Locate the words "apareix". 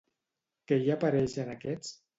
0.97-1.39